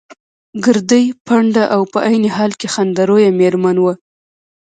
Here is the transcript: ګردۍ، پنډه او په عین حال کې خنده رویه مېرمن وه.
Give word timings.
ګردۍ، 0.65 1.05
پنډه 1.25 1.63
او 1.75 1.81
په 1.91 1.99
عین 2.07 2.23
حال 2.35 2.51
کې 2.59 2.67
خنده 2.73 3.03
رویه 3.09 3.31
مېرمن 3.39 3.77
وه. 3.83 3.93